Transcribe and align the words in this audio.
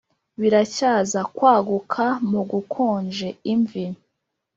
biracyaza 0.39 1.21
kwaguka 1.35 2.05
mugukonje, 2.29 3.29
imvi 3.53 3.83